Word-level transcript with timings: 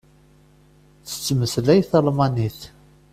Tettmeslay 1.07 1.81
talmanit. 1.89 2.59